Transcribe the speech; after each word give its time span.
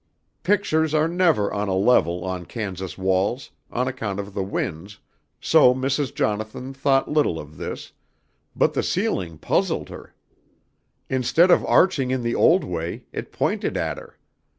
Pictures 0.41 0.95
are 0.95 1.07
never 1.07 1.53
on 1.53 1.67
a 1.67 1.75
level 1.75 2.23
on 2.25 2.43
Kansas 2.45 2.97
walls 2.97 3.51
on 3.69 3.87
account 3.87 4.19
of 4.19 4.33
the 4.33 4.41
winds, 4.41 4.97
so 5.39 5.75
Mrs. 5.75 6.11
Jonathan 6.15 6.73
thought 6.73 7.07
little 7.11 7.39
of 7.39 7.57
this, 7.57 7.91
but 8.55 8.73
the 8.73 8.81
ceiling 8.81 9.37
puzzled 9.37 9.89
her. 9.89 10.15
Instead 11.07 11.51
of 11.51 11.63
arching 11.67 12.09
in 12.09 12.23
the 12.23 12.33
old 12.33 12.63
way, 12.63 13.03
it 13.11 13.31
pointed 13.31 13.77
at 13.77 13.99
her. 13.99 14.17